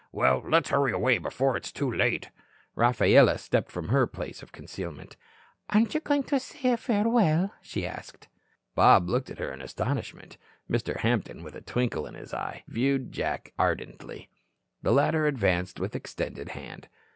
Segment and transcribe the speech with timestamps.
[0.11, 2.31] "Well, let's hurry away before it is too late."
[2.73, 5.15] Rafaela stepped from her place of concealment.
[5.69, 8.27] "Aren't you going to say farewell?" she asked.
[8.73, 10.37] Bob looked at her in astonishment.
[10.67, 10.97] Mr.
[10.97, 14.31] Hampton, with a twinkle in his eye, viewed Jack ardently.
[14.81, 16.89] The latter advanced with extended hand.